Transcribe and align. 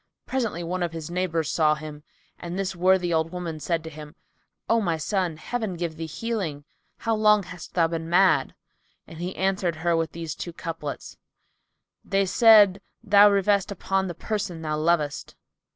Presently, 0.25 0.63
one 0.63 0.81
of 0.81 0.93
his 0.93 1.11
neighbours 1.11 1.51
saw 1.51 1.75
him, 1.75 2.01
and 2.39 2.57
this 2.57 2.75
worthy 2.75 3.13
old 3.13 3.31
woman 3.31 3.59
said 3.59 3.83
to 3.83 3.89
him, 3.91 4.15
"O 4.67 4.81
my 4.81 4.97
son, 4.97 5.37
Heaven 5.37 5.75
give 5.75 5.95
thee 5.95 6.07
healing! 6.07 6.63
How 6.97 7.13
long 7.15 7.43
hast 7.43 7.75
thou 7.75 7.85
been 7.87 8.09
mad?" 8.09 8.55
And 9.05 9.19
he 9.19 9.35
answered 9.35 9.75
her 9.75 9.95
with 9.95 10.13
these 10.13 10.33
two 10.33 10.53
couplets,[FN#292] 10.53 12.09
"They 12.09 12.25
said, 12.25 12.81
Thou 13.03 13.29
revest 13.29 13.71
upon 13.71 14.07
the 14.07 14.15
person 14.15 14.63
thou 14.63 14.75
lovest. 14.75 15.35